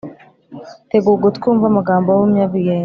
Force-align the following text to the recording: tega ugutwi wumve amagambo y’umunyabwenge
tega 0.89 1.07
ugutwi 1.15 1.43
wumve 1.45 1.65
amagambo 1.69 2.07
y’umunyabwenge 2.09 2.79